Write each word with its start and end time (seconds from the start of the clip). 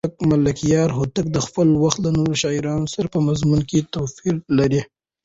ملکیار 0.29 0.89
هوتک 0.97 1.25
د 1.31 1.37
خپل 1.45 1.67
وخت 1.83 1.99
له 2.05 2.09
نورو 2.17 2.35
شاعرانو 2.43 2.87
سره 2.93 3.07
په 3.13 3.19
مضمون 3.27 3.61
کې 3.69 3.89
توپیر 3.93 4.35
لري. 4.57 4.81